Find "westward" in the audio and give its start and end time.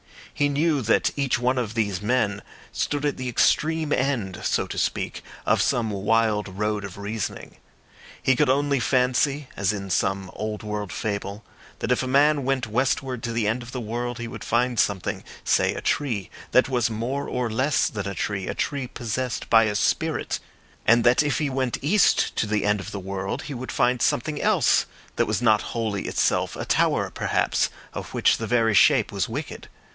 12.65-13.21